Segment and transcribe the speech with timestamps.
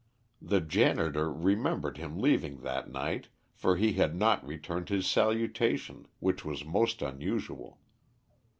[0.41, 6.43] The janitor remembered him leaving that night, for he had not returned his salutation, which
[6.43, 7.77] was most unusual.